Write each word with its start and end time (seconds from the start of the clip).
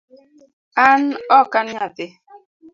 An 0.85 1.01
ok 1.39 1.53
an 1.59 1.67
nyathi 1.73 2.05